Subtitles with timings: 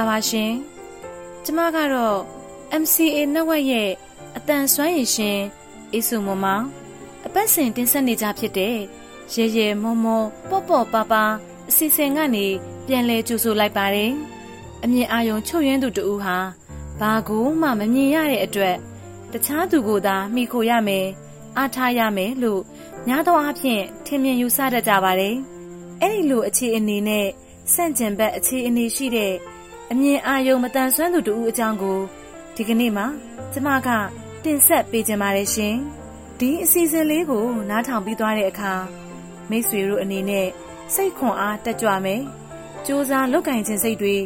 [0.00, 0.52] မင်္ဂလာပါရှင်
[1.44, 2.18] ကျမကတော့
[2.82, 3.90] MCA Network ရဲ့
[4.36, 5.38] အတန်ဆွမ်းရည်ရှင်
[5.92, 6.46] အေးစုမမ
[7.26, 8.76] အပတ်စဉ်တင်ဆက်နေကြဖြစ်တဲ့
[9.34, 11.24] ရေရေမောမောပေါ့ပေါ့ပါပါ
[11.68, 12.46] အစီအစဉ်ကနေ
[12.86, 14.12] ပြန်လဲကြိုဆိုလိုက်ပါတယ်
[14.84, 16.36] အမြင်အာရုံချုပ်ရင်းသူတူဟာ
[17.00, 18.76] ဘာကူမှမမြင်ရတဲ့အတွက်
[19.32, 21.06] တခြားသူကိုသာမိခိုရမယ်
[21.56, 22.62] အားထားရမယ်လို့
[23.08, 25.36] ညာတော့အဖြစ်ထင်မြင်ယူဆတတ်ကြပါတယ်
[26.00, 27.26] အဲ့ဒီလိုအခြေအနေနဲ့
[27.72, 29.34] ဆန့်ကျင်ဘက်အခြေအနေရှိတဲ့
[29.92, 31.98] အမြင်အာရုံမတန်ဆွမ်းသူတူအကြောင်းကို
[32.56, 33.06] ဒီကနေ့မှာ
[33.52, 33.88] ကျမက
[34.44, 35.76] တင်ဆက်ပေးခြင်းပါတယ်ရှင်
[36.40, 38.72] ဒီအစီအစဉ်လေးကို နားထောင်ပြီးသွားတဲ့အခါ
[39.50, 40.48] မိတ်ဆွေတို့အနေနဲ့
[40.94, 42.22] စိတ်ခွန်အားတက်ကြွမယ်
[42.84, 44.16] စူးစမ်းလုပ်ကင်ခြင်းစိတ်တွေ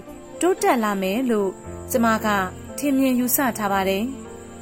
[0.40, 1.50] တိုးတက်လာမယ်လို့
[1.90, 2.28] ကျမက
[2.78, 4.04] ထင်မြင်ယူဆထားပါတယ်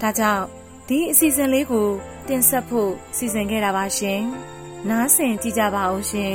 [0.01, 0.45] ဒါကြောင့်
[0.89, 1.89] ဒီအစီအစဉ်လေးကို
[2.29, 4.21] တင်ဆက်ဖို့စီစဉ်ခဲ့တာပါရှင်
[4.89, 6.35] နားဆင်ကြကြပါအောင်ရှင်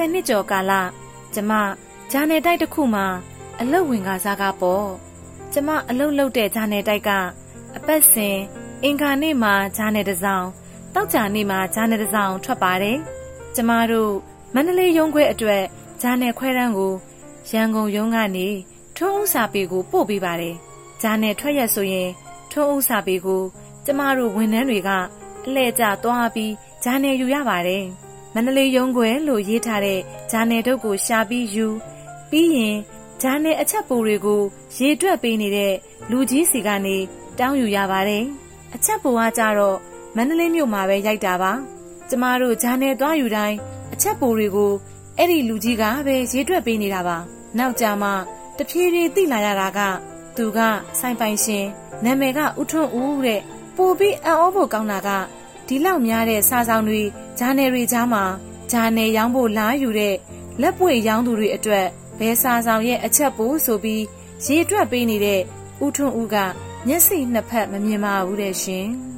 [0.00, 0.72] 10နှစ်ကျော်ကာလ
[1.34, 1.52] ကျမ
[2.10, 3.06] ဂျာနယ်တိုက်တစ်ခုမှာ
[3.60, 4.86] အလုတ်ဝင်ကစားကပေါ့
[5.52, 7.10] ကျမအလုတ်လုတ်တဲ့ဂျာနယ်တိုက်က
[7.76, 8.36] အပတ်စဉ်
[8.82, 10.46] အင်္ဂါနေ့မှာဂျာနယ်တစ်စောင်
[10.94, 12.98] တောက်ကြနေ့မှာဂျာနယ်တစ်စောင်ထွက်ပါတယ်
[13.54, 14.12] ကျမတို့
[14.54, 15.64] မန္တလေးရုံးခွဲအတွက်
[16.02, 16.92] ဂျာနယ်ခွဲတန်းကို
[17.50, 18.48] ရန်ကုန်ရုံးကနေ
[18.96, 20.56] ထွန်းဦးစာပေကိုပို့ပေးပါတယ်
[21.02, 22.10] ဂျာနယ်ထွက်ရက်ဆိုရင်
[22.50, 23.42] ထွန်းဦးစာပေကို
[23.84, 24.90] ကျမတို့ဝန်ထမ်းတွေက
[25.44, 26.52] အလှည့်ကျသွားပြီး
[26.84, 27.84] ဂျာနယ်ယူရပါတယ်
[28.34, 31.66] မန္တလေးရုံးခွဲလို့ရေးထားတဲ့ဂျာနယ်တုပ်ကိုရှာပြီးယူ
[32.30, 32.76] ပြီးရင်
[33.22, 34.42] ဂျာနယ်အချက်ပိုတွေကို
[34.76, 35.74] ရေတွက်ပေးနေတဲ့
[36.10, 36.96] လူကြီးစီကနေ
[37.38, 38.24] တောင်းယူရပါတယ်
[38.74, 39.78] အချက်ပိုကကြတော့
[40.16, 41.52] မန္တလေးမြို့မှာပဲရိုက်တာပါ
[42.08, 43.56] ကျမတို့ဂျာနယ်သွားယူတိုင်း
[43.92, 44.72] အချက်ပိုတွေကို
[45.16, 47.16] အဲ့ဒီလူကြီးကပဲရေတွက်ပေးနေတာပါ
[47.58, 48.12] နောက်ကြမှာ
[48.56, 49.80] တဖြည်းဖြည်းသိလာရတာက
[50.36, 50.58] သူက
[50.98, 51.66] စိုင်ပိုင်ရှင်
[52.04, 53.40] နာမည်ကဦးထွန်းဦးတဲ့
[53.76, 55.08] ပိုပြီးအံ့ဩဖို့ကောင်းတာက
[55.66, 57.02] ဒီလောက်များတဲ့စာဆောင်တွေ
[57.42, 58.24] ဂျာနယ်တွေကြားမှာ
[58.70, 60.14] ဂျာနယ်ရောင်းဖို့လားယူတဲ့
[60.60, 61.86] လက်ပွေရောင်းသူတွေအတွက်
[62.18, 64.02] ဘဲစာဆောင်ရဲ့အချက်ပိုးဆိုပြီး
[64.44, 65.40] ရေတွက်ပေးနေတဲ့
[65.84, 66.36] ဦးထွန်းဦးက
[66.86, 68.88] မျက်စိနှစ်ဖက်မမြင်ပါဘူးတဲ့ရှင်။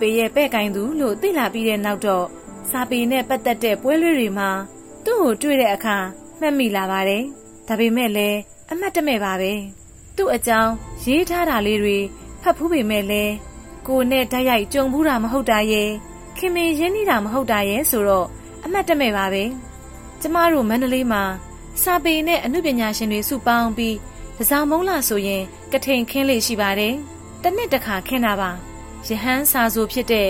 [0.00, 2.26] ပေရဲ့ပဲ့ကင်သူလို့သိလာပြီးတဲ့နောက်တော့
[2.70, 4.50] စာပေနဲ့ပတ်သက်တဲ့ပွဲလွှဲတွေမှာ
[5.04, 5.96] သူ့ကိုတွေ့တဲ့အခါ
[6.40, 7.22] မှတ်မိလာပါတယ်။
[7.68, 8.38] ဒါပေမဲ့လည်း
[8.70, 9.52] အမှတ်တမဲ့ပါပဲ။
[10.16, 10.72] သူ့အကြောင်း
[11.04, 11.98] ရေးထားတာလေးတွေ
[12.42, 13.32] ဖတ်ဖူးပေမဲ့လည်း
[13.86, 15.90] ကိုနဲ့ဓာတ်ရိုက်ကြုံဘူးတာမဟုတ်တာရဲ့
[16.36, 18.26] ခင်မင်ရင်းနှီးတာမဟုတ်တာရဲ့ဆိုတော့
[18.64, 19.44] အမှတ်တမဲ့ပါပဲ။
[20.20, 21.22] ကျမတို့မန္တလေးမှာ
[21.82, 23.96] စာပေနဲ့အမှုပညာရှင်တွေစုပေါင်းပြီး
[24.38, 26.94] တစောင်းမုံလာဆိုရင်ကထိန်ခင်းလေးရှိပါတယ်။
[27.42, 28.50] တနှစ်တခါခင်းတာပါ
[29.06, 30.28] ယဟန်စာဆိုဖြစ်တဲ့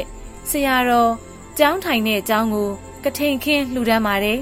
[0.50, 1.12] ဆရာတော်
[1.58, 2.70] ကျောင်းထိုင်တဲ့ကျောင်းကို
[3.04, 4.40] ကထိန်ခင်းလှူဒန်းပါတယ်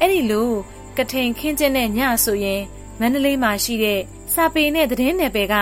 [0.00, 0.50] အဲ့ဒီလို
[0.96, 2.62] ကထိန်ခင်းခြင်းနဲ့ညဆိုရင်
[3.00, 4.00] မန္တလေးမှာရှိတဲ့
[4.32, 5.54] စာပေနဲ့သတင်းနယ်ပယ်က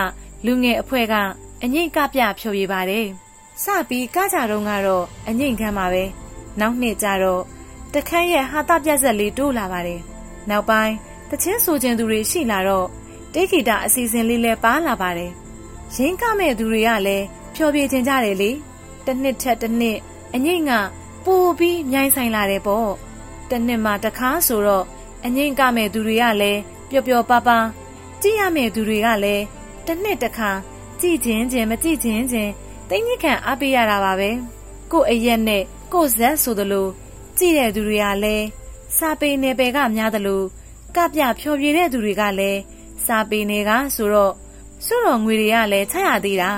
[0.47, 1.15] လူငယ်အဖွဲ့က
[1.63, 3.07] အငိမ့်ကပြဖြော်ပြပါတယ်
[3.63, 6.05] စပြီးကကြတော့ကတော့အငိမ့်ခမ်းပါပဲ
[6.61, 7.43] နောက်နှစ်ကျတော့
[7.95, 10.01] တခန်းရဲ့ဟာတာပြက်ဆက်လေးတိုးလာပါတယ်
[10.51, 10.95] နောက်ပိုင်း
[11.31, 12.87] တချင်းဆိုခြင်းသူတွေရှိလာတော့
[13.35, 15.33] တေဂီတာအစီအစဉ်လေးလည်းပါလာပါတယ်
[15.95, 17.27] ရင်းကမဲ့သူတွေကလည်း
[17.61, 18.51] ဖြောပြခြင်းကြတယ်လေ
[19.07, 19.99] တစ်နှစ်ထက်တစ်နှစ်
[20.35, 20.73] အငိမ့်က
[21.25, 22.91] ပိုပြီးမြိုင်းဆိုင်လာတယ်ပေါ့
[23.51, 24.85] တစ်နှစ်မှတစ်ခါဆိုတော့
[25.25, 26.61] အငိမ့်ကမဲ့သူတွေကလည်း
[26.91, 27.59] ပျော်ပျော်ပါပါ
[28.23, 29.45] ကြည့်ရမယ့်သူတွေကလည်း
[29.87, 30.51] တစ်နှစ်တစ်ခါ
[31.01, 32.53] ကြည့်ခြင်းချင်းမကြည့်ခြင်းချင်း
[32.89, 34.31] တိတ်ညစ်ခံအားပေးရတာပါပဲ
[34.93, 35.63] ကို့အရက်နဲ့
[35.93, 36.89] ကို့ဇက်ဆိုသလို
[37.39, 38.47] ကြည့်တဲ့သူတွေကလည်း
[38.99, 40.43] စာပေနယ်ပယ်ကများသလို
[40.97, 42.61] ကပြဖြောပြတဲ့သူတွေကလည်း
[43.07, 44.35] စာပေနယ်ကဆိုတော့
[44.87, 46.53] စွတော်ငွေတွေကလည်းချက်ရသေးတာ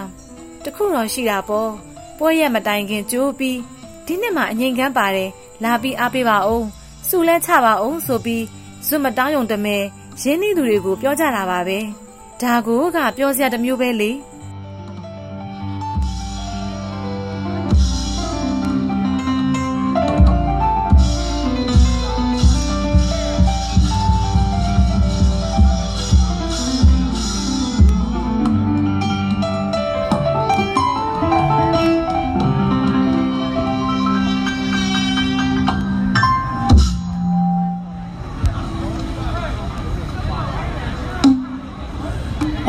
[0.64, 1.70] တခုတော့ရှိတာပေါ့
[2.18, 3.58] ပွဲရက်မတိုင်ခင်ကြိုးပြီး
[4.06, 5.30] ဒီနှစ်မှာအငိမ်ကန်းပါတယ်
[5.64, 6.66] လာပြီးအားပေးပါအောင်
[7.08, 8.44] စုလဲချပါအောင်ဆိုပြီး
[8.86, 9.76] ဇွတ်မတောင်းယုံတမဲ
[10.22, 11.78] ရင်းနှီးသူတွေကိုပြောကြတာပါပဲ
[12.42, 14.10] ဒါကိုကပြောစရာတစ်မျိုးပဲလေ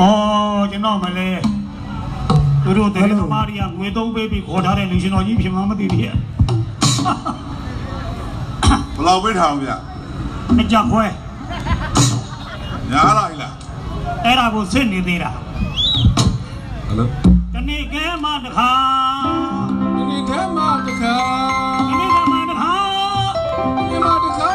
[0.02, 1.30] အော်ကျွန်တော်မလဲ
[2.64, 6.16] သူတို့တဲ့သမားတွေကငွေသုံးပေးပြီးခေါ်ထားတဲ့လူရှင်တော်ကြီးဖြစ်မှမသိသေးရဲ့
[8.96, 9.72] ဘယ်လောက်ပဲထားအောင်ဗျ
[10.60, 11.06] အကြခွဲ
[12.92, 13.54] ညားလိုက်လား
[14.26, 15.38] အဲ့ဒါကိုစစ်နေသေးတာဟ
[16.90, 17.08] ယ်လို
[17.54, 18.72] တနေ့ကဲမှတခါ
[19.96, 21.16] ဒီနေ့ထဲမှာတခါ
[21.90, 22.76] တနေ့ကမှတခါ
[23.90, 24.50] ဒီမှာတခါ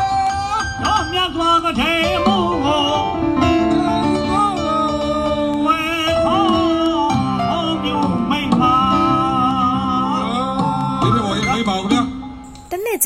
[0.83, 2.26] တော့မြတ်စွာဘုရား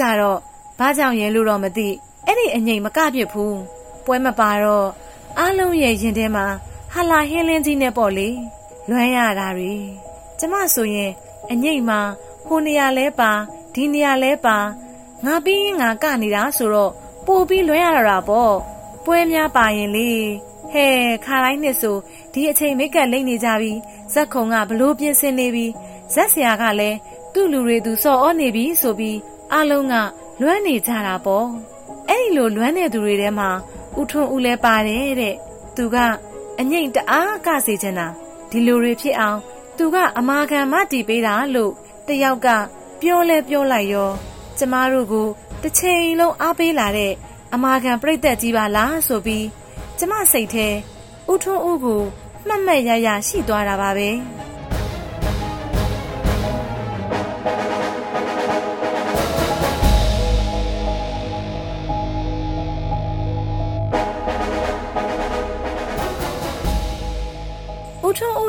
[0.01, 0.39] ကြတော့
[0.79, 1.89] ဘာကြောင့်ရဲလို့တော့မသိ
[2.27, 3.59] အဲ့ဒီအငိမ်မကပြစ်ဘူး
[4.05, 4.89] ပွဲမပါတော့
[5.39, 6.47] အားလုံးရဲ့ရင်ထဲမှာ
[6.93, 8.29] ဟာလာဟင်းလင်းကြီးနဲ့ပေါ့လေ
[8.89, 9.75] လွမ်းရတာတွေ
[10.39, 11.13] ကျမဆိုရင်
[11.51, 12.01] အငိမ်မှာ
[12.47, 13.31] ဟိုနေရာလဲပါ
[13.75, 14.57] ဒီနေရာလဲပါ
[15.25, 16.93] ငါပြီးရင်ငါကနေတာဆိုတော့
[17.27, 18.55] ပို့ပြီးလွမ်းရတာပေါ့
[19.05, 20.11] ပွဲများပါရင်လေ
[20.73, 20.87] ဟဲ
[21.25, 21.97] ခါတိုင်းနှစ်ဆို
[22.33, 23.73] ဒီအချိန်မိတ်ကပ်လိမ့်နေကြပြီ
[24.13, 25.67] ဇက်ခုံကဘလို့ပြင်ဆင်နေပြီ
[26.15, 26.97] ဇက်ဆရာကလည်း
[27.33, 29.19] သူ့လူတွေသူစော်ဩနေပြီဆိုပြီး
[29.55, 29.95] အလုံးက
[30.41, 31.47] လွမ်းနေကြတာပေါ့
[32.09, 33.51] အဲ့ဒီလိုလွမ်းနေသူတွေထဲမှာ
[33.99, 35.35] ဦးထွန်းဦးလဲပါတယ်တဲ့
[35.77, 35.97] သူက
[36.61, 38.07] အငိမ့်တအားကစေချင်တာ
[38.51, 39.39] ဒီလိုတွေဖြစ်အောင်
[39.79, 41.73] သူကအမာခံမတီးပေးတာလို့
[42.07, 42.49] တယောက်က
[43.01, 44.11] ပြောလဲပြောလိုက်ရော
[44.59, 45.29] ကျမတို့ကို
[45.63, 47.13] တစ်ချိန်လုံးအားပေးလာတဲ့
[47.55, 49.47] အမာခံပြိသက်ကြီးပါလားဆိုပြီး
[49.99, 50.69] ကျမစိတ်ထဲ
[51.31, 52.03] ဦးထွန်းဦးကို
[52.47, 54.09] မှတ်မှတ်ရရရှိသွားတာပါပဲ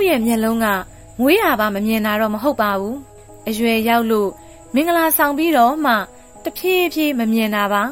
[0.09, 0.67] ရဲ့မျက်လုံးက
[1.21, 2.97] ငွေးရပါမမြင်တာတော့မဟုတ်ပါဘူး
[3.49, 4.29] အရွယ်ရောက်လို့
[4.73, 5.93] မင်္ဂလာဆောင်ပြီးတော့မှ
[6.43, 7.83] တဖြည်းဖြည်းမမြင်တာပါ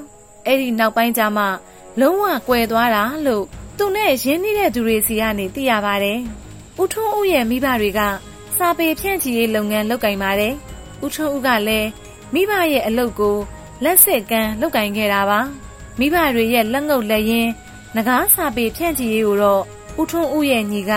[0.46, 1.46] အဲ့ဒီနောက်ပိုင်းကျမှ
[2.00, 3.44] လုံးဝကွယ်သွားတာလို့
[3.78, 6.20] သူနဲ့ရင်းနှီးတဲ့သူတွေစီကနေသိရပါတယ်
[6.82, 8.00] ဦးထွန်းဦးရဲ့မိဘတွေက
[8.58, 10.54] စာပေဖြန့်ချီရေးလုပ်ငန်းလုပ်ကင်ပါတယ်
[11.04, 11.90] ဦးထွန်းဦးကလည်း
[12.34, 13.38] မိဘရဲ့အလုပ်ကို
[13.84, 15.40] လက်စစ်ကမ်းလုပ်ကင်ခဲ့တာပါ
[16.00, 17.52] မိဘတွေရဲ့လက်ငုပ်လက်ရင်း
[17.96, 19.62] ငကားစာပေဖြန့်ချီရေးကိုတော့
[20.02, 20.94] ဦးထွန်းဦးရဲ့ညီက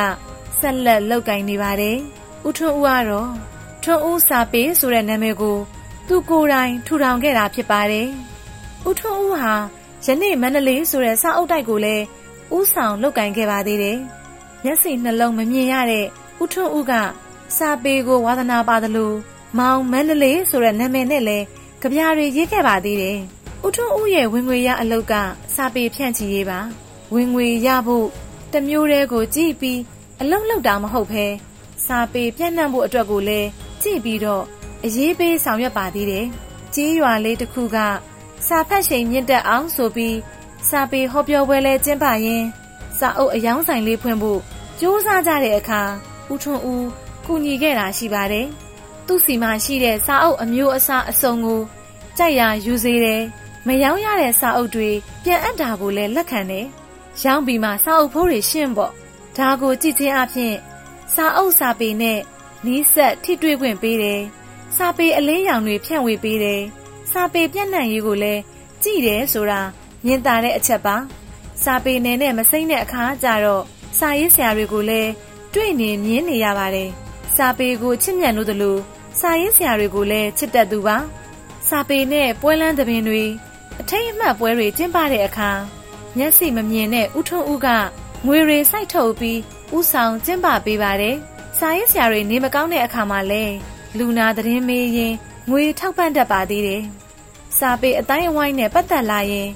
[0.63, 1.97] ဆက်လက်လောက်ကင်နေပါတယ်။
[2.47, 3.31] ဦးထွန်းဦးကတော့
[3.83, 5.59] ထွန်းဦးစာပေဆိုတဲ့နာမည်ကို
[6.09, 8.09] သူကိုယ်တိုင်ထူထောင်ခဲ့တာဖြစ်ပါတယ်။
[8.89, 9.55] ဦးထွန်းဦးဟာ
[10.05, 12.05] ယနေ့မန္တလေးဆိုတဲ့စာအုပ်တိုက်ကိုလည်း
[12.57, 13.99] ဦးဆောင်လောက်ကင်ခဲ့ပါသေးတယ်။
[14.65, 16.07] မျက်စိနှလုံးမမြင်ရတဲ့
[16.43, 16.93] ဦးထွန်းဦးက
[17.57, 19.13] စာပေကိုဝါသနာပါသလို
[19.59, 21.45] မောင်မန္တလေးဆိုတဲ့နာမည်နဲ့လည်း
[21.81, 23.19] ကြပြားတွေရေးခဲ့ပါသေးတယ်။
[23.67, 25.15] ဦးထွန်းဦးရဲ့ဝင်ငွေရအလုပ်က
[25.55, 26.61] စာပေဖြန့်ချီရေးပါ။
[27.15, 28.07] ဝင်ငွေရဖို့
[28.53, 29.79] တစ်မျိုးတည်းကိုကြည့်ပြီး
[30.25, 31.27] အလုံးလောက်တာမဟုတ်ဘဲ
[31.87, 33.49] စာပေပြန့်နှံ့ဖို့အတွက်ကိုလည်း
[33.83, 34.45] ကြည့်ပြီးတော့
[34.85, 36.27] အရေးပေးဆောင်ရွက်ပါသေးတယ်။
[36.75, 37.77] ကြေးရွာလေးတစ်ခုက
[38.47, 40.17] စာဖတ်ချိန်မြင့်တက်အောင်ဆိုပြီး
[40.69, 42.47] စာပေဟောပြောပွဲလဲကျင်းပရင်း
[42.99, 44.41] စာအုပ်အယောင်းဆိုင်လေးဖွင့်ဖို့
[44.81, 45.83] ကြိုးစားကြတဲ့အခါ
[46.33, 46.87] ဦးထွန်းဦး
[47.27, 48.47] ကူညီခဲ့တာရှိပါတယ်။
[49.07, 51.61] သူ့စီမှာရှိတဲ့စာအုပ်အမျိုးအစားအစုံကို
[52.17, 53.23] ကြိုက်ရာယူစေတယ်။
[53.67, 54.91] မယောင်းရတဲ့စာအုပ်တွေ
[55.25, 56.67] ပြန်အပ်တာကိုလည်းလက်ခံတယ်။
[57.23, 58.93] ရောင်းပြီးမှစာအုပ်ဖိုးတွေရှင်းပေါ့။
[59.37, 60.55] ဒါကိုကြည့်ချင်းအဖြစ်
[61.15, 62.19] စာအုပ်စာပေနဲ့
[62.67, 64.21] နီးစပ်ထိတွေ့ခွင့်ပေးတယ်။
[64.77, 66.61] စာပေအလင်းရောင်တွေဖြန့်ဝေပေးတယ်။
[67.13, 68.41] စာပေပြန့်နှံ့ရေးကိုလည်း
[68.83, 69.61] ကြည့်တယ်ဆိုတာ
[70.05, 70.97] မြင်သာတဲ့အချက်ပါ။
[71.63, 73.65] စာပေနယ်နဲ့မစိမ့်တဲ့အခါကျတော့
[73.99, 75.11] စာရေးဆရာတွေကိုလည်း
[75.55, 76.91] တွေ့နေမြင်နေရပါတယ်။
[77.35, 78.81] စာပေကိုချစ်မြတ်လို့တလို့
[79.21, 80.97] စာရေးဆရာတွေကိုလည်းချစ်တတ်သူပါ။
[81.69, 83.23] စာပေနဲ့ပွဲလန်းသဘင်တွေ
[83.81, 85.51] အထိတ်အမှတ်ပွဲတွေကျင်းပတဲ့အခါ
[86.17, 87.69] မျက်စိမမြင်တဲ့ဦးထွန်းဦးက
[88.27, 89.39] ငွေတွေစိုက်ထုတ်ပြီး
[89.77, 91.17] ဥဆောင်ကျင်းပပေးပါတယ်။
[91.59, 93.55] စာရေးဆရာတွေနေမကောင်းတဲ့အခါမှာလည်း
[93.99, 95.15] လူနာသတင်းမေးရင်
[95.51, 96.83] ငွေထောက်ပံ့တတ်ပါသေးတယ်။
[97.59, 99.49] စာပေအတိုင်းအဝိုင်းနဲ့ပတ်သက်လာရင်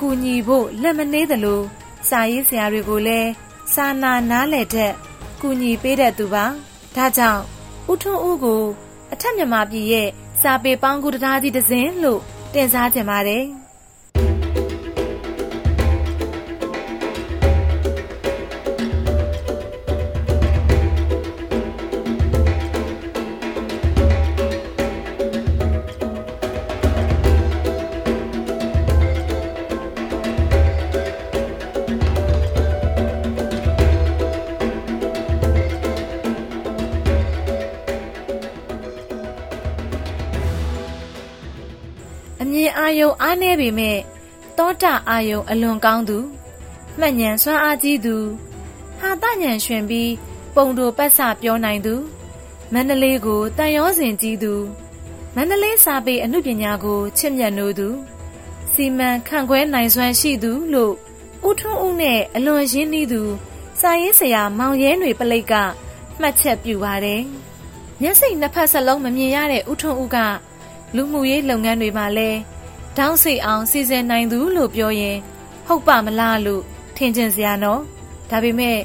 [0.00, 1.60] ကူညီဖို့လက်မနှေးသလို
[2.08, 3.30] စာရေးဆရာတွေကိုလည်း
[3.74, 4.92] စာနာနားလည်တဲ့
[5.40, 6.44] ကူညီပေးတဲ့သူပါ။
[6.96, 7.42] ဒါကြောင့်
[7.90, 8.62] ဦးထွန်းဦးကို
[9.12, 10.08] အထက်မြန်မာပြည်ရဲ့
[10.42, 12.20] စာပေပေါင်းကူတရားကြီးတစ်စင်းလို့
[12.54, 13.44] တင်စားကြပါတယ်။
[43.00, 43.98] ယုံအားနည်းပေမဲ့
[44.58, 46.18] တောတာအာယုံအလွန်ကောင်းသူ
[46.98, 48.16] မှတ်ဉဏ်စွမ်းအားကြီးသူ
[49.00, 50.12] ဟာတဉဏ်ရှင်ပြီး
[50.54, 51.94] ပုံတို့ပတ်စပြောနိုင်သူ
[52.72, 54.54] မန္တလေးကိုတန်ရောစင်ကြီးသူ
[55.34, 57.88] မန္တလေးစာပေအမှုပညာကိုချစ်မြတ်နိုးသူ
[58.72, 60.94] စီမံခန့်ခွဲနိုင်စွမ်းရှိသူလို့
[61.48, 63.22] ဦးထွန်းဦးနဲ့အလွန်ရင်းနှီးသူ
[63.80, 65.54] စာရေးဆရာမောင်ရဲຫນွေပလိတ်က
[66.20, 67.22] မှတ်ချက်ပြုပါတယ်။
[68.00, 70.18] မျက်စိနှစ်ဖက်စလုံးမမြင်ရတဲ့ဦးထွန်းဦးက
[70.96, 72.30] လူမှုရေးလုပ်ငန်းတွေမှာလဲ
[72.98, 75.16] တောင်းစိတ်အောင်စီစဉ်နိုင်သူလို့ပြောရင်
[75.66, 76.62] ဟုတ်ပါမလားလို့
[76.96, 77.80] ထင်ကျင်စရာနော်။
[78.30, 78.78] ဒါပေမဲ့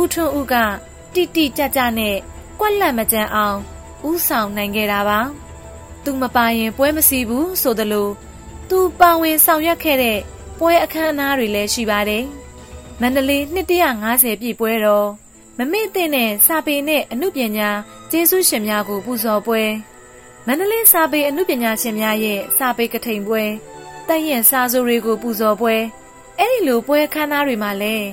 [0.00, 0.54] ဦးထွန်းဦးက
[1.14, 2.16] တိတိကျကျနဲ့
[2.60, 3.58] ကွက်လက်မကြမ်းအောင်
[4.08, 5.20] ဥဆောင်နိုင်ခဲ့တာပါ။
[6.04, 8.08] သူမပါရင်ပွဲမစီဘူးဆိုသလို
[8.70, 10.18] သူပါဝင်ဆောင်ရွက်ခဲ့တဲ့
[10.58, 12.24] ပွဲအခမ်းအနားတွေလည်းရှိပါတယ်။
[13.00, 15.08] မန္တလေးနှစ်150ပြည့်ပွဲတော်
[15.58, 17.70] မမေ့တဲ့နဲ့စာပေနဲ့အမှုပညာ
[18.10, 19.62] ကျေးဇူးရှင်များကိုပူဇော်ပွဲ
[20.46, 23.44] မန္တလေးစာပေအမှုပညာရှင်များရဲ့စာပေကထိန်ပွဲ
[24.08, 25.76] တက်ရင်စာစိုးတွေကိုပူဇော်ပွဲ
[26.38, 28.06] အဲ့ဒီလိုပွဲခမ်းနားတွေမှာလည်း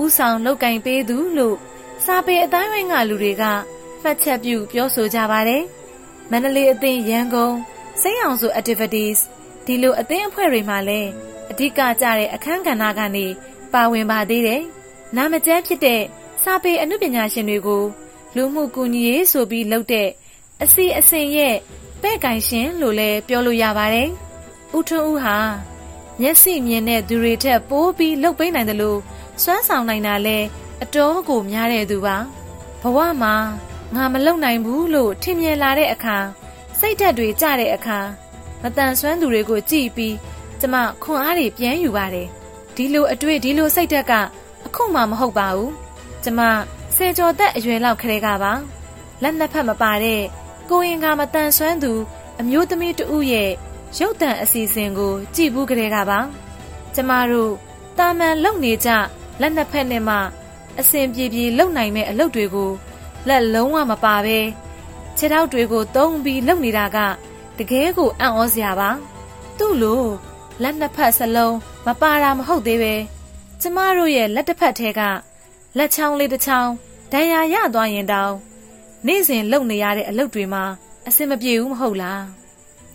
[0.00, 1.56] ဥဆောင်လောက်ကင်ပေးသူလို့
[2.04, 3.44] စာပေအတိုင်းဝိုင်းကလူတွေက
[4.02, 5.62] မှတ်ချက်ပြုပြောဆိုကြပါတယ်။
[6.30, 7.54] မန္တလေးအသင်းရန်ကုန်
[8.00, 9.18] စိတ်အောင်စု activities
[9.66, 11.10] ဒီလိုအသင်းအဖွဲ့တွေမှာလည်း
[11.50, 13.26] အဓိကကျတဲ့အခန်းကဏ္ဍကနေ
[13.72, 14.62] ပါဝင်ပါသေးတယ်။
[15.16, 16.02] နာမကျန်းဖြစ်တဲ့
[16.42, 17.84] စာပေအမှုပညာရှင်တွေကို
[18.34, 20.08] လူမှုကူညီရေးဆိုပြီးလုပ်တဲ့
[20.62, 21.54] အစီအစဉ်ရဲ့
[22.02, 24.08] ပဲ့ကင်ရှင်လို့လည်းပြောလို့ရပါတယ်။
[24.76, 25.38] ဦးထွန်းဦးဟာ
[26.20, 28.98] မျက်စိမြင်တဲ့သူတွေထက်ပိုပြီးလှုပ်ပိနိုင်တယ်လို့
[29.42, 30.38] စွမ်းဆောင်နိုင်တာလဲ
[30.82, 32.16] အတော်ကိုများတဲ့သူပါ။
[32.82, 33.34] ဘဝမှာ
[33.94, 36.16] ငါမလုံနိုင်ဘူးလို့ထင်မြင်လာတဲ့အခါ
[36.78, 37.98] စိတ်ဓာတ်တွေကျတဲ့အခါ
[38.62, 40.16] မတန်ဆွမ်းသူတွေကိုကြည့်ပြီး
[40.60, 42.28] ကျမခွန်အားတွေပြန်ယူပါတယ်။
[42.76, 44.12] ဒီလိုအတွေ့ဒီလိုစိတ်ဓာတ်က
[44.66, 45.70] အခုမှမဟုတ်ပါဘူး။
[46.24, 46.40] ကျမ
[46.96, 48.52] ဆယ်ကျော်သက်အရွယ်လောက်ခရဲကပါ
[49.22, 50.22] လက်နှစ်ဖက်မပါတဲ့
[50.70, 51.92] ကိုရင်ကမတန်ဆွမ်းသူ
[52.40, 53.50] အမျိုးသမီးတဦးရဲ့
[53.98, 56.20] ရုပ်တံအစီအစဉ်ကို ကြည့်ဘူးကြတဲ့ကပါ
[56.94, 57.52] ကျမတို့
[57.98, 58.90] တာမန်လုံနေကြ
[59.40, 60.16] လက်နှစ်ဖက်နဲ့မှ
[60.80, 62.70] အစဉ်ပြေပြေလုံနိုင်မဲ့အလုပ်တွေကို
[63.28, 64.38] လက်လုံးဝမပါပဲ
[65.16, 66.98] ခြေထောက်တွေကိုသုံးပြီးလုံနေတာက
[67.58, 68.90] တကယ်ကိုအံ့ဩစရာပါ
[69.58, 70.02] သူ့လို
[70.62, 71.56] လက်နှစ်ဖက်စလုံး
[71.86, 72.94] မပါတာမဟုတ်သေးပဲ
[73.60, 75.00] ကျမတို့ရဲ့လက်တစ်ဖက်ထဲက
[75.76, 76.70] လက်ချောင်းလေးတစ်ချောင်း
[77.12, 78.32] ဒဏ်ရာရသွားရင်တောင်
[79.06, 80.64] နေ့စဉ်လုပ်နေရတဲ့အလုပ်တွေမှာ
[81.08, 82.22] အဆင်မပြေဘူးမဟုတ်လား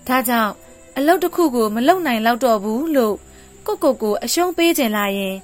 [0.08, 0.54] ဒါကြောင့်
[0.98, 3.16] အလုပ်တစ်ခုကိုမလုပ်နိုင်တော့တော့ဘူးလို့
[3.66, 5.36] ကိုကိုကိုအရှုံးပေးခြင်းလာရင်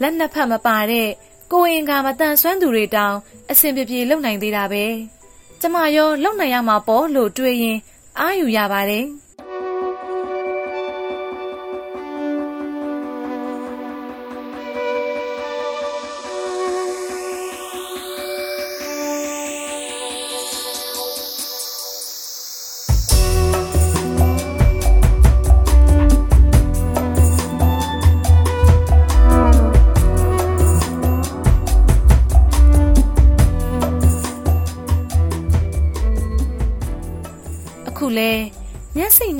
[0.00, 1.08] လက်နှစ်ဖက်မပါတဲ့
[1.52, 3.16] ကိုအင်ကမတန်ဆွမ်းသူတွေတောင်
[3.50, 4.84] အဆင်ပြေပြေလုပ်နိုင်သေးတာပဲ
[5.60, 7.78] ကျမရောလုပ်နိုင်ရမှာပေါ့လို့တွေးရင်
[8.18, 9.06] အာယူရပါတယ်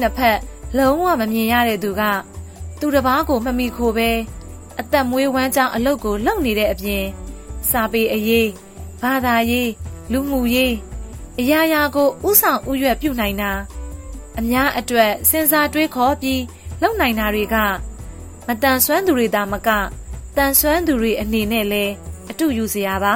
[0.02, 0.38] နှစ်ဖက်
[0.78, 2.02] လုံးဝမမြင်ရတဲ့သူက
[2.80, 4.10] သူတစ်ပါးကိုမမိခိုပဲ
[4.80, 7.04] အသက်မွေးဝမ်းကြောင်းအလုပ်ကိုလုပ်နေတဲ့အပြင်
[7.70, 8.48] စာပေအရေး
[9.02, 9.70] ဘာသာရေး
[10.12, 10.74] လူမှုရေး
[11.40, 13.52] အရာရာကိုဥဆောင်ဥရွက်ပြုနိုင်တာ
[14.38, 16.42] အများအတွက်စဉ်းစားတွေးခေါ်ပြီး
[16.82, 17.56] လုပ်နိုင်တာတွေက
[18.46, 19.68] မတန်ဆွမ်းသူတွေသာမက
[20.36, 21.84] တန်ဆွမ်းသူတွေအနေနဲ့လဲ
[22.30, 23.14] အတူယူစရာပါ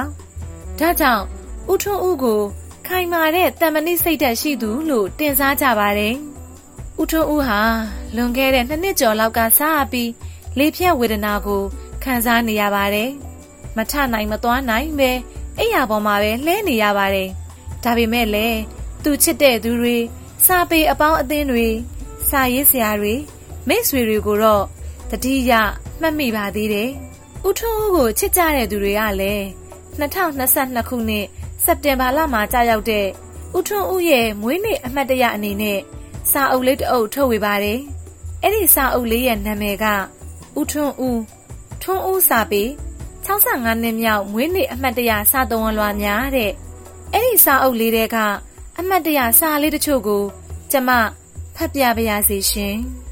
[0.79, 1.23] ဒါကြောင့်
[1.71, 2.41] ဥထွန်းဦးကို
[2.87, 6.15] ခိုင်မာတဲ့တမဏိစိတ်ဓာတ်ရှိသူလို့တင်စားကြပါတယ်။
[7.01, 7.61] ဦးထွန်းဦးဟာ
[8.15, 9.61] လွန်ခဲ့တဲ့နှစ်နှစ်ကျော်လောက်ကစ
[9.91, 10.11] ပြီး
[10.57, 11.61] လေဖြတ်ဝေဒနာကို
[12.03, 13.09] ခံစားနေရပါတယ်။
[13.77, 15.11] မထနိုင်မသွားနိုင်ပဲ
[15.57, 17.29] အိယာပေါ်မှာပဲလှဲနေရပါတယ်။
[17.83, 18.59] ဒါပေမဲ့လည်း
[19.03, 19.97] သူချစ်တဲ့သူတွေ
[20.45, 21.67] စာပေအပေါင်းအသင်းတွေ
[22.29, 23.15] စာရေးဆရာတွေ
[23.67, 24.63] မိတ်ဆွေတွေကိုတော့
[25.11, 25.51] တတိယ
[26.01, 26.89] မှတ်မိပါသေးတယ်။
[27.47, 29.43] ဦးထွန်းဦးကိုချစ်ကြတဲ့သူတွေကလည်း
[29.99, 31.25] 2022ခုနှစ်
[31.63, 33.07] စက်တင်ဘာလမှာကြာရောက်တဲ့
[33.57, 35.79] ဦးထွန်းဦးရဲ့မွေးနေ့အမှတ်တရအနေနဲ့
[36.31, 37.79] စာအုပ်လေးတစ်အုပ်ထုတ်ဝေပါတယ်။
[38.43, 39.85] အဲ့ဒီစာအုပ်လေးရဲ့နာမည်က
[40.59, 41.21] ဦးထွန်းဦး
[41.81, 42.63] ထွန်းဦးစာပေ
[43.25, 46.51] 65နှစ်မြောက်မွေးနေ့အမှတ်တရစာသုံးဝလွားများတဲ့
[47.13, 48.17] အဲ့ဒီစာအုပ်လေးတွေက
[48.79, 50.23] အမှတ်တရစာလေးတချို့ကို
[50.71, 50.89] ကျမ
[51.55, 52.77] ဖတ်ပြပါရစေရှင်။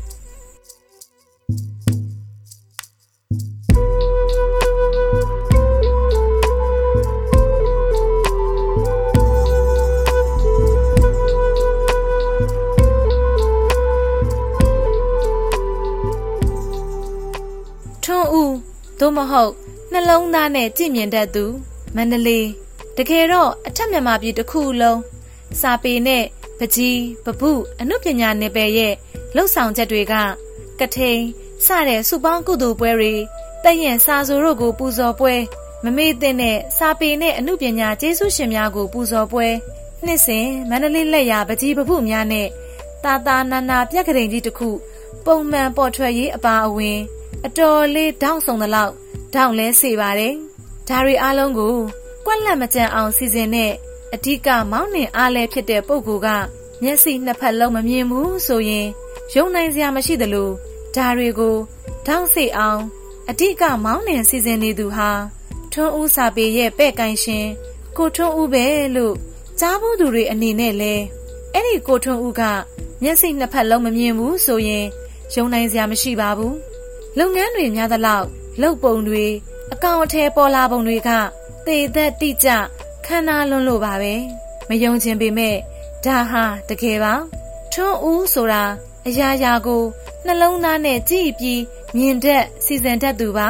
[19.35, 19.53] ဟုတ်
[19.91, 21.45] နှလုံးသားနဲ့ကြည်မြင်တတ်သူ
[21.95, 22.47] မန္တလေး
[22.97, 24.99] တကယ်တော့အထက်မြန်မာပြည်တစ်ခုလုံး
[25.61, 26.23] စာပေနဲ့
[26.59, 27.51] ပကြီးပပု
[27.81, 28.93] အနုပညာနယ်ပယ်ရဲ့
[29.35, 30.13] လှုပ်ဆောင်ချက်တွေက
[30.79, 31.19] ကထိန်
[31.65, 33.13] စတဲ့စုပေါင်းကုသိုလ်ပွဲတွေ
[33.63, 35.33] တည့်ရင်စာဆိုတို့ကိုပူဇော်ပွဲ
[35.83, 39.47] မမေ့တဲ့နဲ့စာပေနဲ့အမှုပညာကျေးဇူးရှင်များကိုပူဇော်ပွဲ
[40.05, 42.47] နှစ်စဉ်မန္တလေးလက်ရာပကြီးပပုများနဲ့
[43.03, 44.69] တာတာနာနာပြက်ကလေးကြီးတစ်ခု
[45.25, 46.99] ပုံမှန်ပေါ်ထွက်ရေးအပါအဝင်
[47.45, 48.93] အတော်လေးတောင်းဆောင်သလောက်
[49.33, 50.33] တောင်းလဲစေပါတယ်။
[50.87, 51.75] ဒါတွေအားလုံးကို
[52.25, 53.71] ကွက်လက်မကြံအောင်စီစဉ်တဲ့
[54.13, 56.27] အဓိကမောင်းနှင်အားလဲဖြစ်တဲ့ပုံကူက
[56.81, 58.87] မျက်စိနှစ်ဖက်လုံးမမြင်ဘူးဆိုရင်
[59.33, 60.49] ယုံနိုင်စရာမရှိသလို
[60.95, 61.55] ဒါတွေကို
[62.07, 62.81] တောင်းစိအောင်
[63.29, 65.11] အဓိကမောင်းနှင်စီစဉ်နေသူဟာ
[65.71, 67.45] ထွန်းဦးစာပေရဲ့ပဲ့ကိုင်ရှင်
[67.97, 68.65] ကိုထွန်းဦးပဲ
[68.95, 69.15] လို့
[69.59, 70.93] ကြားဘူးသူတွေအနေနဲ့လဲ
[71.53, 72.41] အဲ့ဒီကိုထွန်းဦးက
[73.01, 74.85] မျက်စိနှစ်ဖက်လုံးမမြင်ဘူးဆိုရင်
[75.33, 76.55] ယုံနိုင်စရာမရှိပါဘူး
[77.19, 78.25] လုပ်ငန်းတွေများသလောက်
[78.61, 79.25] လုပ်ပုံတွေ
[79.73, 81.09] အကောင့်အထည်ပေါ်လာပုံတွေက
[81.65, 82.49] သေသက်တိကျ
[83.05, 84.13] ခန္ဓာလွန်းလို့ပါပဲ
[84.69, 85.55] မယုံချင်ပေမဲ့
[86.05, 87.13] ဒါဟာတကယ်ပါ
[87.73, 88.63] ထွန်းဦးဆိုတာ
[89.07, 89.83] အရာရာကို
[90.25, 91.61] နှလုံးသားနဲ့ကြည့်ပြီး
[91.95, 93.47] မြင်တတ်စီစဉ်တတ်သူပါ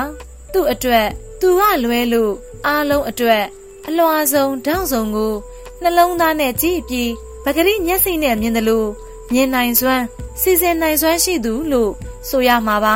[0.53, 1.07] သူ့အတွက်
[1.41, 2.33] သူကလွဲလို့
[2.65, 3.43] အားလုံးအတွက်
[3.87, 5.33] အလွာဆုံးတောင်းဆုံးကို
[5.81, 7.11] နှလုံးသားနဲ့ကြည့်ပြီး
[7.43, 8.89] ပဂရိမျက်စိနဲ့မြင်တယ်လို့
[9.33, 10.03] မြင်နိုင်စွမ်း
[10.41, 11.91] စီစဉ်နိုင်စွမ်းရှိသူလို့
[12.29, 12.95] ဆိုရမှာပါ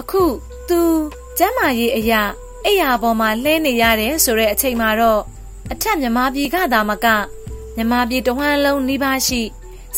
[0.00, 0.22] အခု
[0.68, 0.80] သူ
[1.38, 2.22] ကျမ်းမာရေးအရာ
[2.64, 5.22] အိယာပေါ်မှာလှဲနေရတယ်ဆိုတဲ့အချိန်မှာတော့
[5.72, 7.06] အထက်မြမပြည်ကသာမက
[7.76, 9.42] မြမပြည်တဝမ်းလုံးနှိပါရှိ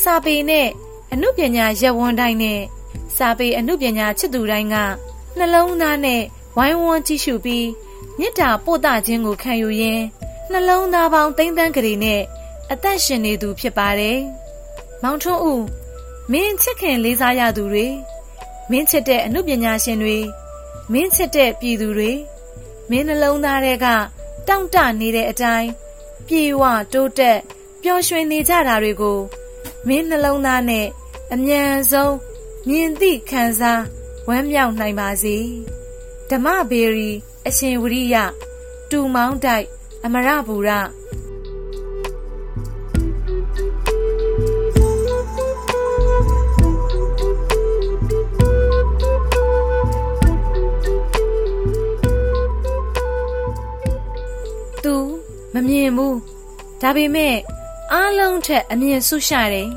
[0.02, 0.68] စာပေနဲ့
[1.12, 2.60] အမှုပညာရပ်ဝန်တိုင်းနဲ့
[3.16, 4.76] စာပေအမှုပညာချစ်သူတိုင်းက
[5.38, 6.22] နှလုံးသားနဲ့
[6.56, 7.68] ဝိုင်းဝန်းကြည့်ရှုပြီး
[8.18, 10.04] မေတ္တာပို့သခြင်းကိုခံယူရင်း
[10.50, 12.22] နှလုံးသားပေါင်းသိမ့်သန်းကလေးနဲ့
[12.72, 14.18] အသက်ရှင်နေသူဖြစ်ပါတယ်။
[15.02, 15.64] မောင်ထွန်းဦး
[16.32, 17.86] မင်းချစ်ခင်လေးစားရသူတွေ
[18.70, 20.18] မင်းချစ်တဲ့အမှုပညာရှင်တွေ
[20.92, 22.12] မင်းချစ်တဲ့ပြည်သူတွေ
[22.90, 23.86] မင်းနှလုံးသားတွေက
[24.48, 25.70] တောင့်တနေတဲ့အတိုင်း
[26.26, 27.38] ပြေဝတိုးတက်
[27.82, 29.18] ပျော်ရွှင်နေကြတာတွေကို
[29.88, 30.86] မင်းနှလုံးသားနဲ့
[31.32, 32.14] အမြန်ဆုံး
[32.68, 33.82] မြင်သိခံစား
[34.28, 35.36] ဝမ်းမြောက်နိုင်ပါစေ
[36.30, 37.10] ဓမ္မဘေရီ
[37.46, 38.16] အရှင်ဝရိယ
[38.90, 39.66] တူမောင်းတိုက်
[40.04, 40.70] အမရဘူရ
[55.64, 56.16] မမြင်ဘူး
[56.80, 57.36] ဒါပေမဲ့
[57.92, 59.68] အားလုံးထက်အမြင်ဆုရှာတယ်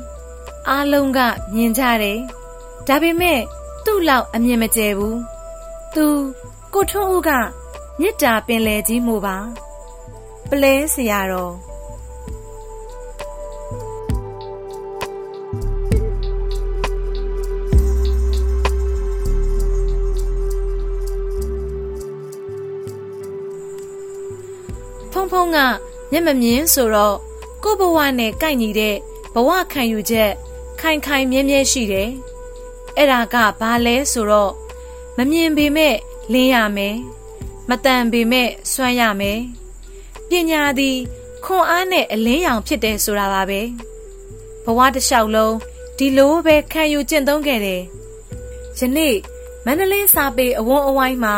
[0.68, 1.18] အားလုံးက
[1.54, 2.18] မြင်ကြတယ်
[2.86, 3.40] ဒါပေမဲ့
[3.84, 5.18] သူ့လောက်အမြင်မကျယ်ဘူး
[5.94, 6.06] သူ
[6.74, 7.30] ကိုထွန်းဦးက
[8.00, 9.36] မေတ္တာပင်လယ်ကြီးမို့ပါ
[10.48, 11.54] ပလဲဆရာတော်
[25.48, 27.16] ဖုံဖုံကမျက်မမြင်ဆိုတော့
[27.62, 28.96] ကိုဘဝနဲ့ကိုက်ညီတဲ့
[29.34, 30.32] ဘဝခံယူချက်
[30.80, 32.10] ခိုင်ခိုင်မြဲမြဲရှိတယ်
[32.96, 34.52] အဲ့ဒါကဘာလဲဆိုတော့
[35.16, 35.96] မမြင်ပေမဲ့
[36.32, 36.96] လင်းရမယ်
[37.68, 39.40] မတန်ပေမဲ့စွမ်းရမယ်
[40.28, 40.96] ပညာသည်
[41.44, 43.60] ခွန်အားနဲ့အလင်းရောင်ဖြစ်တယ်ဆိုတာပါပဲ
[44.64, 45.54] ဘဝတစ်လျှောက်လုံး
[45.98, 47.82] ဒီလိုပဲခံယူကျင့်သုံးခဲ့တယ်
[48.78, 49.16] ယနေ့
[49.64, 51.36] မန္တလေးစာပေအဝန်းအဝိုင်းမှာ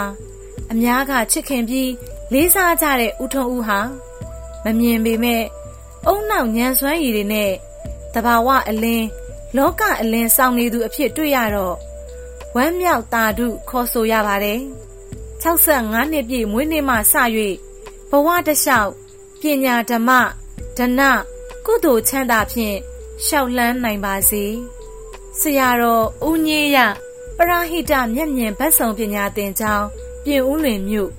[0.72, 1.90] အများကချစ်ခင်ပြီး
[2.32, 3.80] လေးစားကြတဲ့ဦးထုံးဦးဟာ
[4.64, 5.42] မမြင်ပေမဲ့
[6.06, 7.50] အုံနောက်ညံစွမ်းရည်တွေနဲ့
[8.14, 9.06] တဘာဝအလင်း
[9.56, 11.76] လောကအလင်းဆောင်နေသူအဖြစ်တွေ့ရတော့
[12.56, 14.60] ဝမ်းမြောက်တာဓုခေါ်ဆိုရပါတယ်
[15.42, 17.14] 65နှစ်ပြည့်မွေးနေ့မှစ၍
[18.10, 18.90] ဘဝတလျှောက်
[19.40, 20.10] ပညာဓမ္မ
[20.76, 21.00] ဒန
[21.66, 22.76] ကုသိုလ်ချမ်းသာဖြင့်
[23.26, 24.44] ရှောက်လန်းနိုင်ပါစေ
[25.38, 26.78] ဆရာတော်ဦးညေးရ
[27.36, 29.86] ပရဟိတမျက်မြင်ဘတ်ဆောင်ပညာသင်ကျောင်း
[30.24, 31.10] ပြင်ဦးလွင်မြို့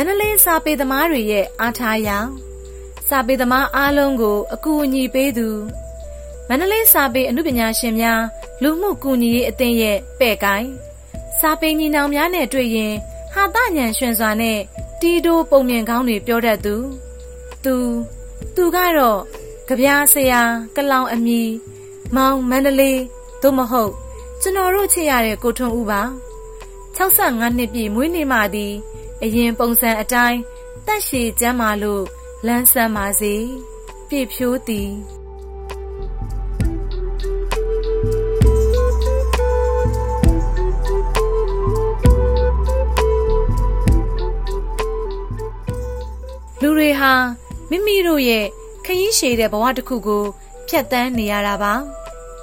[0.00, 2.18] န္တလေးစာပေသမားတွေရဲ့အားထားရာ
[3.08, 5.48] စာပေသမားအားလုံးကို အကူအညီပေးသူ
[6.48, 8.22] မန္တလေးစာပေအမှုပညာရှင်များ
[8.62, 10.68] လူမှုကူညီရေးအသင်းရဲ့ပဲ့ကိုင်း
[11.40, 12.94] စာပေညီနောင်များနဲ့တွေ့ရင်
[13.34, 14.58] ဟာတညံရွှင်စွာနဲ့
[15.00, 16.76] တီးတိုးပုံမြင်ကောင်းတွေပြောတတ်သူ
[17.64, 17.74] သူ
[18.54, 19.20] သူကတော့
[19.68, 20.42] ကြပြားဆရာ
[20.76, 21.40] ကလောင်အမီ
[22.16, 23.00] မောင်မန္တလေး
[23.42, 23.92] သို့မဟုတ်
[24.40, 26.02] ကျွန်တော်တို့ချစ်ရတဲ့ကိုထွန်းဦးပါ
[26.96, 28.74] 65နှစ်ပြည့်မွေးနေ့မှသည်
[29.24, 30.40] အရင်ပုံစံအတိုင်း
[30.86, 32.04] တက်ရှည်ကျမ်းမာလို့
[32.46, 33.34] လန်းဆန်းပါစေ
[34.08, 34.90] ပြည့်ဖြိုးသည်
[46.62, 47.12] လူတွေဟာ
[47.70, 48.46] မိမိတို့ရဲ့
[48.84, 50.24] ခရီးရှည်တဲ့ဘဝတစ်ခုကို
[50.68, 51.74] ဖြတ်တန်းနေရတာပါ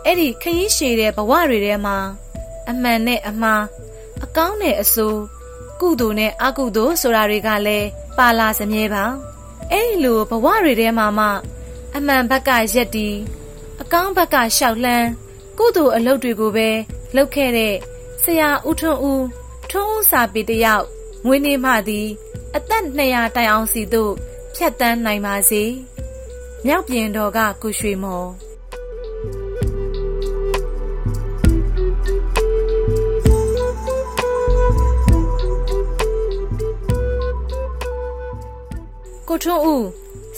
[0.06, 1.98] အဲ့ဒီခရီးရှည်တဲ့ဘဝတွေထဲမှာ
[2.70, 3.64] အမှန်နဲ့အမှား
[4.24, 5.22] အကောင်းနဲ့အဆိုး
[5.82, 7.88] ကုသိုလ်နဲ့အကုသိုလ်ဆိုတာတွေကလည်း
[8.18, 9.06] ပါလာစမြဲပါ
[9.72, 11.28] အဲ့ဒီလိုဘဝတွေထဲမှာမှ
[11.96, 13.10] အမှန်ဘက်ကရက်တီ
[13.82, 15.08] အကောင်းဘက်ကရှောက်လှမ်း
[15.58, 16.70] ကုသိုလ်အလုပ်တွေကိုပဲ
[17.16, 17.76] လုပ်ခဲ့တဲ့
[18.24, 19.26] ဆရာဦးထွန်းဦး
[19.70, 20.86] ထွန်းဦးစာပေတယောက်
[21.26, 22.08] မွေးနေ့မှသည်
[22.56, 24.14] အသက်200တိုင်အောင်စီသို့
[24.56, 25.64] ဖြတ်တန်းနိုင်ပါစေ
[26.66, 28.28] မြောက်ပြင်တော်ကကုရွှေမော်
[39.38, 39.88] ကိုထွန်းဦး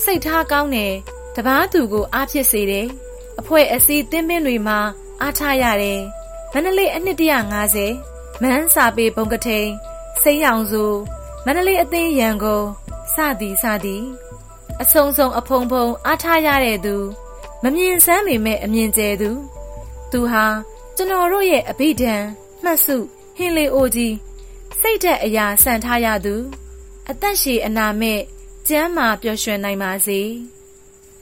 [0.03, 0.93] စိတ်ထားကောင်းတယ်
[1.35, 2.87] တပားသူကိုအားဖြစ်စေတယ်
[3.39, 4.79] အဖွဲအစည်းတင်းပင်းတွေမှာ
[5.21, 6.01] အားထားရတယ်
[6.53, 7.17] မန္တလေးအနှစ်
[7.79, 9.67] 150မန်းစာပေဘုံကထိန်
[10.21, 10.83] စိမ်းရောင်စု
[11.45, 12.65] မန္တလေးအသိရန်ကုန်
[13.13, 14.03] စသည်စသည်
[14.81, 16.95] အဆုံဆုံအဖုံဖုံအားထားရတဲ့သူ
[17.63, 19.31] မမြင်ဆန်းပေမဲ့အမြင်ကျဲသူ
[20.11, 20.45] သူဟာ
[20.95, 22.95] ကျွန်တော်တို့ရဲ့အဘိဓမ္မှတ်စု
[23.37, 24.15] ဟင်းလေးအိုကြီး
[24.79, 26.35] စိတ်သက်အရာဆန်ထားရသူ
[27.09, 28.21] အသက်ရှည်အနာမဲ့
[28.73, 30.19] ကျမ်းမာပျော်ရွှင်နိုင်ပါစေ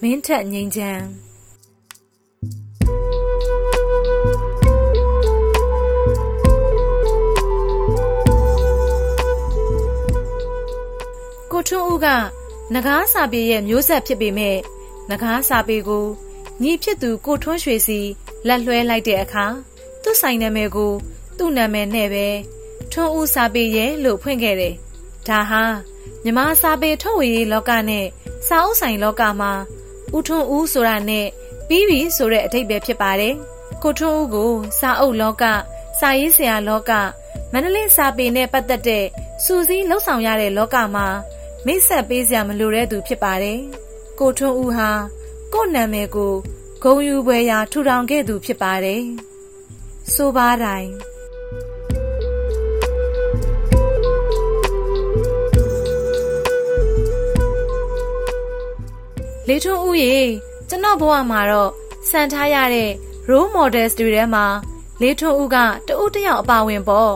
[0.02, 1.06] မင်းထက်ငိမ့်ချမ်း
[11.52, 12.08] ကိုထွန်းဦးက
[12.74, 14.58] နဂါးစာပေရဲ့မျိုးဆက်ဖြစ်ပေမဲ့
[15.10, 16.06] နဂါးစာပေကို
[16.62, 18.00] ညီဖြစ်သူကိုထွန်းရွှေစီ
[18.48, 19.46] လက်လွှဲလိုက်တဲ့အခါ
[20.04, 20.94] သူ့ဆိုင်နာမည်ကို
[21.38, 22.28] သူ့နာမည်နဲ့ပဲ
[22.92, 24.74] ထွန်းဦးစာပေရဲ့လို့ဖွင့်ခဲ့တယ်။
[25.30, 25.64] ဒါဟာ
[26.28, 28.06] မြမစာပေထုတ်ဝေရေးလောကနဲ့
[28.48, 29.52] စာအုပ်ဆိုင်လောကမှာ
[30.16, 31.28] ဦးထွန်းဦးဆိုတာနဲ့
[31.68, 33.34] ပြီးပြီဆိုတဲ့အထိပ္ပယ်ဖြစ်ပါတယ်။
[33.84, 35.44] ကိုထွန်းဦးကိုစာအုပ်လောက
[36.00, 36.92] စာရေးဆရာလောက
[37.52, 39.06] မန္တလေးစာပေနဲ့ပတ်သက်တဲ့
[39.44, 41.08] စူးစီးလှုပ်ဆောင်ရတဲ့လောကမှာ
[41.66, 43.60] မိတ်ဆက်ပေးစရာမလိုတဲ့သူဖြစ်ပါတယ်။
[44.20, 44.92] ကိုထွန်းဦးဟာ
[45.54, 46.34] ကို့နာမည်ကို
[46.84, 49.04] ဂုံယူပွဲရာထူထောင်ခဲ့သူဖြစ်ပါတယ်။
[50.14, 50.92] ဆိုပါတိုင်း
[59.48, 60.16] လေထွန်းဦးရေ
[60.70, 61.72] ကျွန်တော်ဘဝမှာတော့
[62.10, 62.92] စံထားရတဲ့
[63.30, 64.46] role models တွေထဲမှာ
[65.02, 65.58] လေထွန်းဦးက
[65.88, 67.14] တဦးတယောက်အပါဝင်ပေါ့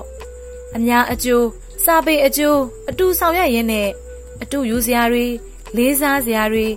[0.75, 1.47] အများအကျိုး
[1.83, 3.89] စာပေအကျိုးအတူဆောင်ရွက်ရင်းနဲ့
[4.41, 5.25] အတူယူစရာတွေ
[5.75, 6.67] လေးစားစရာတွေ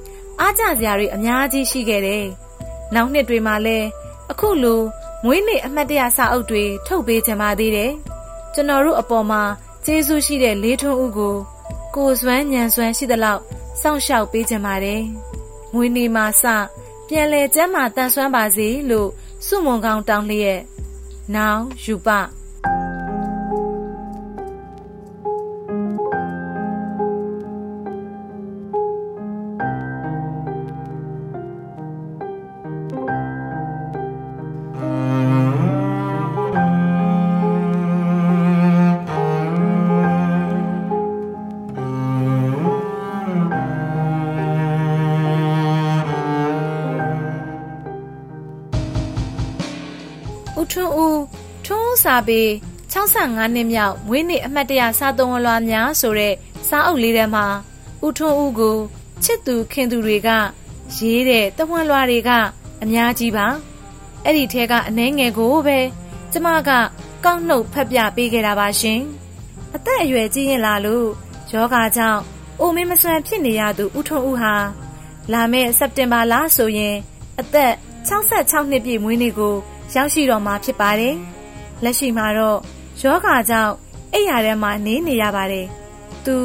[0.40, 2.24] အားကျစရာတွေအများကြီးရှိခဲ့တယ်။
[2.94, 3.86] နောက်နှစ်တွေမှာလည်း
[4.30, 4.80] အခုလို
[5.24, 7.92] မွေးနေ့အမှတ်တရစာအုပ်တွေထုတ်ပေးကြပါသေးတယ်။
[8.54, 9.42] ကျွန်တော်တို့အပေါ်မှာ
[9.84, 11.36] ကျေးဇူးရှိတဲ့လေးထွန်းဦးကို
[11.94, 13.40] ကိုစွမ်းညံစွမ်းရှိသလောက်
[13.80, 15.02] စောင့်ရှောက်ပေးကြပါတယ်။
[15.74, 16.44] မွေးနေ့မှာစ
[17.08, 19.08] ပြန်လဲကျမ်းမာတန်ဆွမ်းပါစေလို့
[19.46, 20.60] စုမုံကောင်းတောင်းလျက်
[21.34, 22.08] နောင်ယူပ
[50.74, 51.20] ထွန်းဦး
[51.64, 52.42] ထွန်းဦးစာပေ
[52.92, 56.34] 65နှစ်မြောက်မွေးနေ့အမှတ်တရစာသုံးဝလွားများဆိုတဲ့
[56.68, 57.46] စာအုပ်လေးထဲမှာ
[58.04, 58.76] ဦးထွန်းဦးကို
[59.24, 60.28] ချစ်သူခင်သူတွေက
[60.96, 62.30] ရေးတဲ့တဝွန်လွားတွေက
[62.82, 63.46] အများကြီးပါ
[64.24, 65.78] အဲ့ဒီထဲကအနှဲငယ်ကိုပဲ
[66.32, 66.70] ကျမက
[67.24, 69.00] ကောက်နှုတ်ဖတ်ပြပေးခဲ့တာပါရှင်
[69.74, 71.08] အသက်အရွယ်ကြီးရင်လာလို့
[71.52, 72.20] ယောဂါကြောင့်
[72.60, 74.54] အိုမင်းမစွမ်းဖြစ်နေရသူဦးထွန်းဦးဟာ
[75.32, 76.96] လာမယ့်စက်တင်ဘာလဆိုရင်
[77.40, 77.72] အသက်
[78.08, 79.56] 66နှစ်ပြည့်မွေးနေ့ကို
[79.94, 81.14] ရောက်ရှိတော့မှာဖြစ်ပါတယ်။
[81.84, 82.58] လက်ရှိမှာတော့
[83.00, 83.72] ယောဂါကြောင့်
[84.12, 85.66] အိပ်ရာထဲမှာနေနေရပါတယ်။
[86.24, 86.36] သူ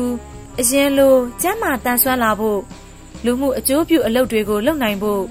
[0.60, 2.60] အရင်လိုကျမ်းမာတန်ဆွမ်းလာဖို့
[3.26, 5.24] လူမှုအကျိုးပြုအလုပ်တွေကိုလုပ်နိုင်ဖို့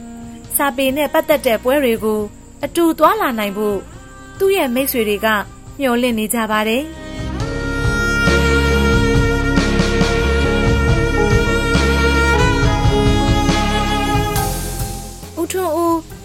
[0.56, 2.20] စာပေနဲ့ပတ်သက်တဲ့ပွဲတွေကို
[2.64, 3.78] အတူသွားလာနိုင်ဖို့
[4.38, 5.26] သူ့ရဲ့မိတ်ဆွေတွေက
[5.78, 6.84] မျှော်လင့်နေကြပါတယ်။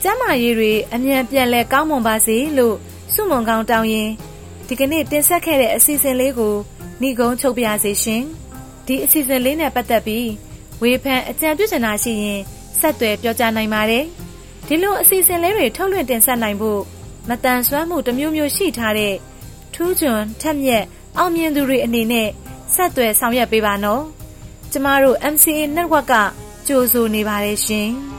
[0.05, 2.75] ကျမ်းမာရေးတွေအမြန်ပြန်လဲကောင်းမွန်ပါစေလို့
[3.13, 4.09] စုမုံကောင်းတောင်းရင်
[4.67, 6.55] ဒီကနေ့တင်ဆက်ခဲ့တဲ့အစီအစဉ်လေးကို
[7.01, 8.23] ဏိကုံးချုပ်ပြစေရှင်
[8.85, 10.29] ဒီအစီအစဉ်လေးနဲ့ပတ်သက်ပြီး
[10.81, 12.41] ဝေဖန်အကြံပြုချင်တာရှိရင်
[12.79, 14.05] ဆက်သွယ်ပြောကြားနိုင်ပါတယ်
[14.67, 16.81] ဒီလိုအစီအစဉ်လေးတွေထုတ်လွှင့်တင်ဆက်နိုင်ဖို့
[17.29, 19.15] မတန်ဆွမ်းမှုတစ်မျိုးမျိုးရှိထားတဲ့
[19.73, 20.83] ထူးချွန်ထက်မြက်
[21.17, 22.29] အောင်မြင်သူတွေအနေနဲ့
[22.75, 24.03] ဆက်သွယ်ဆောင်ရွက်ပေးပါနော်
[24.71, 26.13] ကျမတို့ MCA Network က
[26.67, 28.12] ကြိုဆိုနေပါတယ်ရှင်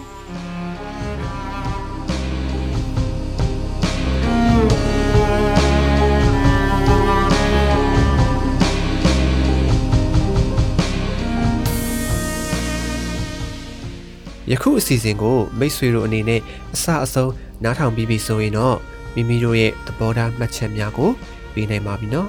[14.54, 16.40] ယခုအစီအစဉ်ကိုမိတ်ဆွေတို့အနေနဲ့
[16.74, 17.32] အစအဆုံး
[17.64, 18.76] နားထောင်ပြီးပြီဆိုရင်တော့
[19.14, 21.10] မိမိတို့ရဲ့သဘောထားမှတ်ချက်များကို
[21.54, 22.28] ပေးနိုင်ပါပြီနော်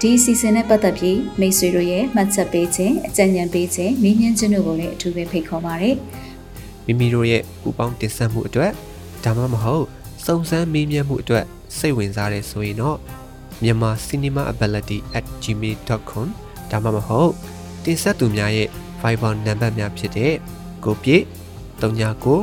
[0.00, 5.90] ဒီအစီအစဉ်နဲ့ပတ်သက်ပြီးမိတ်ဆွေတို့ရဲ့မှတ်ချက်ပေးခြင်းအကြံဉာဏ်ပေးခြင်းမေးမြန်းခြင်းတို့ကိုလည်းအထူးပဲဖိတ်ခေါ်ပါရစေ
[6.86, 8.72] မိမိတို့ရဲ့ပူပေါင်းတင်ဆက်မှုအတွက်
[9.24, 9.84] ဒါမှမဟုတ်
[10.26, 11.44] စုံစမ်းမေးမြန်းမှုအတွက်
[11.78, 12.98] စိတ်ဝင်စားတဲ့ဆိုရင်တော့
[13.62, 16.26] မြန်မာ cinemaability@gmail.com
[16.70, 17.32] ဒါမှမဟုတ်
[17.84, 18.68] တင်ဆက်သူများရဲ့
[19.02, 20.34] Viber နံပါတ်များဖြစ်တဲ့
[20.84, 21.24] ကိုပြည့်
[21.82, 22.36] 39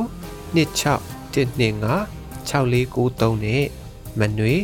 [0.54, 3.64] 26 125 6493နဲ့
[4.18, 4.54] မနွေ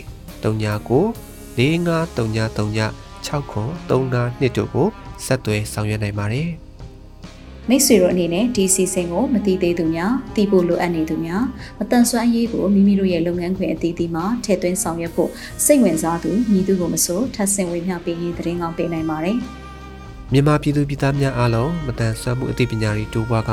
[0.42, 3.88] 39 453939 6935
[4.56, 4.88] တို့ကို
[5.24, 6.50] ဆက်သွယ်ဆောင်ရွက်နိုင်ပါတယ်
[7.68, 11.44] မိတ်ဆွေတို့အနေနဲ့ဒီအစီအစဉ်ကိုမသိသေးသူများသိဖို့လိုအပ်နေသူများ
[11.78, 15.30] မတန်ဆွမ်းရေးကိုမိမိတို့ရဲ့လုပ်ငန်းခွင်အသီးသီးမှာထည့်သွင်းဆောင်ရွက်ဖို့
[15.64, 19.38] စိတ်ဝင်စားသူညီသူကိုမဆိုထပ်ဆင့်ဝေမျှပေးရေးသတင်းကောင်းပေးနိုင်ပါတယ်
[20.32, 23.52] မြန်မာပြည်သူပြည်သားများအားလုံးမတန်ဆွမ်းမှုအသိပညာတွေတိုးပွားက